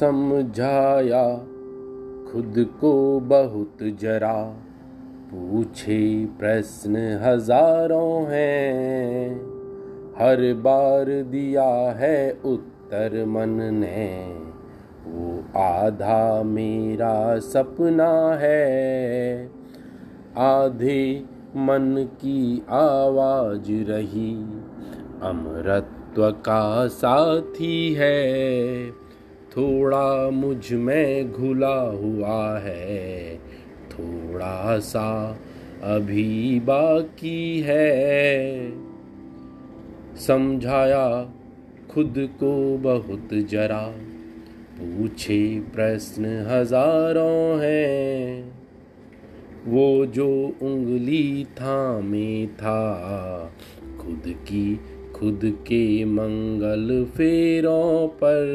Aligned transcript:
समझाया, 0.00 1.24
खुद 2.32 2.54
को 2.80 3.20
बहुत 3.20 3.82
जरा। 3.82 4.34
पूछे 5.30 6.26
प्रश्न 6.38 6.96
हज़ारों 7.22 8.26
हैं, 8.26 9.34
हर 10.18 10.54
बार 10.54 11.04
दिया 11.04 11.70
है 11.92 12.30
उत्तर 12.44 13.24
मन 13.26 13.56
ने 13.74 14.34
वो 15.06 15.58
आधा 15.60 16.42
मेरा 16.42 17.38
सपना 17.38 18.10
है, 18.34 19.44
आधे 20.38 21.24
मन 21.56 22.06
की 22.14 22.62
आवाज़ 22.70 23.70
रही। 23.90 24.32
अमरत्व 25.22 26.30
का 26.30 26.86
साथी 26.86 27.94
है 27.94 28.18
थोड़ा 29.56 30.30
मुझमें 30.30 31.32
घुला 31.32 31.80
हुआ 31.80 32.58
है, 32.58 33.36
थोड़ा 33.90 34.78
सा 34.78 35.38
अभी 35.82 36.60
बाकी 36.60 37.60
है। 37.60 38.70
समझाया 40.16 41.32
खुद 41.90 42.14
को 42.18 42.78
बहुत 42.78 43.28
जरा, 43.32 43.94
पूछे 44.78 45.60
प्रश्न 45.74 46.24
हज़ारों 46.24 47.60
हैं। 47.60 48.52
वो 49.66 50.06
जो 50.06 50.28
उंगली 50.62 51.44
थामे 51.44 52.46
था, 52.46 52.80
खुद 54.00 54.22
की 54.26 54.80
खुद 55.18 55.40
के 55.44 56.04
मंगल 56.04 57.04
फेरों 57.04 58.08
पर। 58.08 58.48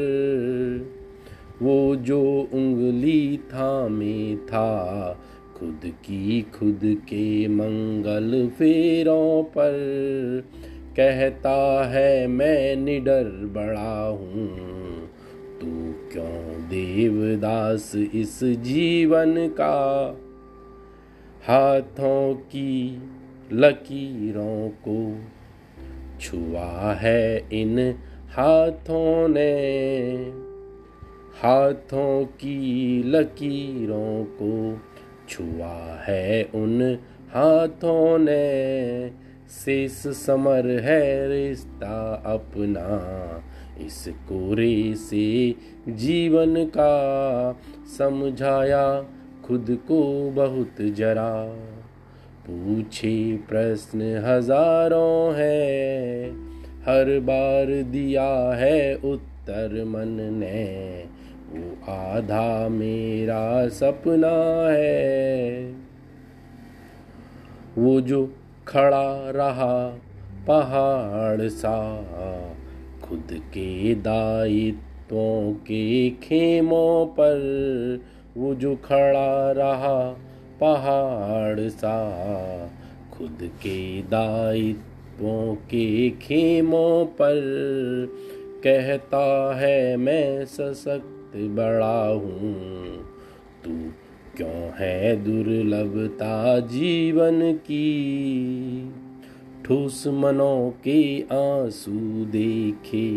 वो 1.62 1.96
जो 1.96 2.48
उंगली 2.52 3.36
थामे 3.36 4.36
था, 4.36 5.18
खुद 5.58 5.80
की 5.84 6.42
खुद 6.42 6.80
के 6.84 7.48
मंगल 7.48 8.48
फेरों 8.48 9.42
पर। 9.42 9.74
कहता 10.96 11.86
है, 11.88 12.26
मैं 12.26 12.76
निडर 12.76 13.24
बड़ा 13.24 14.08
हूँ। 14.08 14.56
तू 15.60 15.94
क्यों 16.12 16.62
देवदास 16.68 17.92
इस 17.96 18.40
जीवन 18.44 19.48
का? 19.48 20.16
हाथों 21.46 22.34
की 22.34 23.02
लकीरों 23.52 24.68
को 24.68 25.16
छुआ 26.20 26.94
है 26.94 27.48
इन 27.52 27.94
हाथों 28.30 29.28
ने। 29.28 30.14
हाथों 31.42 32.24
की 32.24 33.02
लकीरों 33.06 34.24
को 34.24 34.78
छुआ 35.28 36.02
है 36.08 36.44
उन 36.44 36.98
हाथों 37.30 38.18
ने। 38.18 39.24
शेष 39.64 40.06
समर 40.06 40.66
है 40.66 41.28
रिश्ता 41.28 42.22
अपना 42.26 42.84
इस 43.86 44.08
कोरे 44.08 44.94
से 44.94 45.54
जीवन 45.88 46.64
का 46.64 46.92
समझाया 47.98 49.04
खुद 49.44 49.78
को 49.88 50.30
बहुत 50.30 50.80
जरा। 50.80 51.56
पूछे 52.50 53.36
प्रश्न 53.48 54.02
हज़ारों 54.24 55.34
है। 55.34 56.30
हर 56.82 57.20
बार 57.20 57.82
दिया 57.82 58.54
है 58.54 58.94
उत्तर 58.94 59.84
मन 59.84 60.18
ने। 60.32 61.04
वो 61.50 61.92
आधा 61.92 62.68
मेरा 62.68 63.68
सपना 63.68 64.68
है। 64.70 65.72
वो 67.78 68.00
जो 68.00 68.34
खड़ा 68.68 69.30
रहा 69.30 69.98
पहाड़ 70.46 71.48
सा, 71.48 72.04
खुद 73.02 73.28
के 73.32 73.94
दायित्वों 73.94 75.52
के 75.52 76.10
खेमों 76.10 77.06
पर, 77.06 77.40
वो 78.36 78.54
जो 78.54 78.76
खड़ा 78.76 79.52
रहा 79.52 80.16
पहाड़ 80.60 81.60
सा, 81.60 81.96
खुद 83.18 83.38
के 83.42 84.02
दायित्वों 84.02 85.54
के 85.54 86.10
खेमों 86.10 87.06
पर 87.06 87.40
कहता 88.64 89.54
है, 89.56 89.96
मैं 89.96 90.44
सशक्त 90.44 91.36
बड़ा 91.36 92.08
हूँ। 92.08 92.84
तू 93.64 93.70
क्यों 94.36 94.70
है 94.78 95.16
दुर्लभता 95.16 96.58
जीवन 96.58 97.52
की? 97.52 97.90
ठूस 99.64 100.06
मनों 100.06 100.70
के 100.70 101.20
आँसू 101.20 102.24
देखे, 102.24 103.10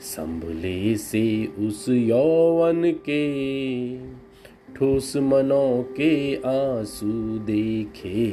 संभले 0.00 0.96
से 0.96 1.46
उस 1.46 1.88
यौवन 1.88 2.90
के 2.92 3.24
ठोस 4.76 5.16
मनों 5.16 5.82
के 5.82 6.34
आँसू 6.36 7.38
देखे, 7.38 8.30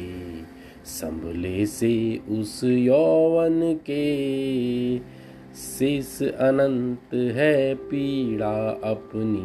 संभले 0.86 1.66
से 1.66 2.20
उस 2.30 2.64
यौवन 2.64 3.74
के। 3.90 4.08
शेष 5.56 6.22
अनंत 6.24 7.14
है 7.14 7.76
पीड़ा 7.76 8.70
अपनी, 8.84 9.42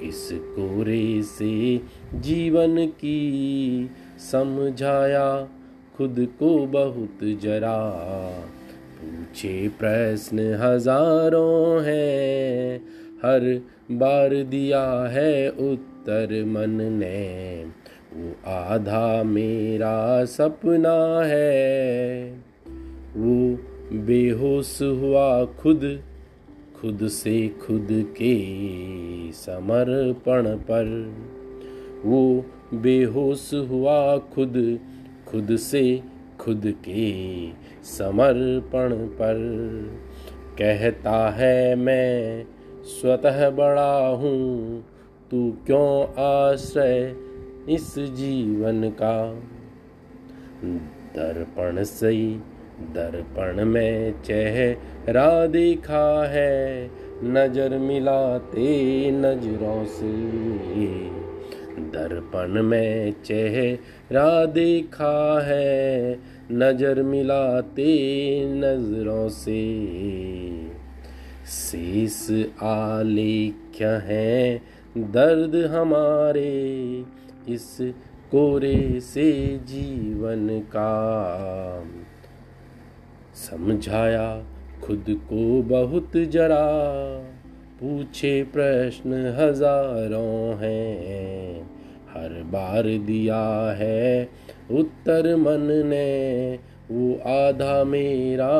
किस 0.00 0.28
कोरे 0.32 1.22
से 1.22 1.80
जीवन 2.14 2.86
की। 2.86 3.90
समझाया 4.30 5.48
खुद 5.96 6.16
को 6.38 6.66
बहुत 6.66 7.24
जरा, 7.42 7.78
पूछे 8.98 9.68
प्रश्न 9.68 10.38
हज़ारों 10.54 11.82
हैं 11.82 12.80
हर 13.24 13.60
बार 13.90 14.42
दिया 14.42 15.08
है 15.08 15.50
उत्तर 15.50 16.44
मन 16.44 16.70
ने। 16.70 17.66
वो 18.14 18.50
आधा 18.50 19.22
मेरा 19.22 20.24
सपना 20.24 21.22
है। 21.24 22.30
वो 23.16 23.58
बेहोश 23.92 24.82
हुआ 24.82 25.44
खुद 25.44 26.02
खुद 26.80 27.08
से 27.08 27.48
खुद 27.48 27.88
के 27.92 28.36
समर्पण 29.32 30.56
पर। 30.56 31.14
वो 32.04 32.46
बेहोश 32.74 33.54
हुआ 33.54 34.16
खुद 34.18 34.78
खुद 35.26 35.56
से 35.56 36.02
खुद 36.40 36.62
के 36.66 37.48
समर्पण 37.84 38.94
पर। 38.94 39.36
कहता 40.58 41.30
है 41.30 41.74
मैं 41.74 42.44
स्वतः 42.84 43.50
बड़ा 43.50 44.08
हूँ, 44.08 44.84
तू 45.30 45.56
क्यों 45.66 46.04
आश्रय 46.22 47.16
इस 47.68 47.94
जीवन 47.98 48.90
का? 48.90 49.40
दर्पण 51.16 51.82
सही 51.82 52.40
दर्पण 52.80 53.64
में 53.64 54.22
चेहरा 54.22 55.46
देखा 55.46 56.28
है, 56.28 56.90
नज़र 57.24 57.78
मिलाते 57.78 59.10
नज़रों 59.10 59.84
से। 59.84 60.12
दर्पण 61.80 62.62
में 62.62 63.12
चेहरा 63.24 64.44
देखा 64.44 65.42
है, 65.42 66.18
नज़र 66.52 67.02
मिलाते 67.02 67.88
नज़रों 68.46 69.28
से। 69.28 70.63
शेष 71.46 72.30
आलेख्य 72.62 73.86
है, 73.86 74.62
दर्द 74.98 75.54
हमारे। 75.70 76.52
इस 77.48 77.76
कोरे 78.30 79.00
से 79.00 79.32
जीवन 79.58 80.48
का 80.76 80.94
समझाया 83.34 84.44
खुद 84.84 85.04
को 85.08 85.62
बहुत 85.62 86.16
जरा। 86.16 86.64
पूछे 87.80 88.42
प्रश्न 88.42 89.12
हज़ारों 89.38 90.56
हैं, 90.56 91.62
हर 92.10 92.42
बार 92.42 92.82
दिया 92.82 93.44
है 93.72 94.28
उत्तर 94.70 95.36
मन 95.36 95.70
ने। 95.86 96.58
वो 96.90 97.14
आधा 97.26 97.84
मेरा 97.84 98.50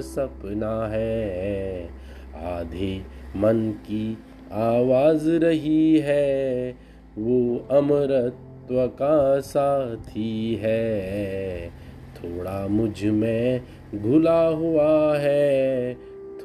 सपना 0.00 0.86
है 0.86 2.03
आधे 2.44 3.02
मन 3.36 3.70
की 3.70 4.18
आवाज़ 4.52 5.30
रही 5.30 5.98
है, 5.98 6.70
वो 7.18 7.66
अमरत्व 7.70 8.86
का 8.86 9.40
साथी 9.40 10.54
है। 10.62 11.68
थोड़ा 12.16 12.68
मुझमें 12.68 13.60
घुला 13.94 14.46
हुआ 14.46 15.18
है, 15.18 15.94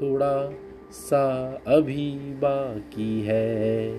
थोड़ा 0.01 0.54
सा 0.92 1.57
अभी 1.68 2.12
बाकी 2.13 3.22
है। 3.22 3.90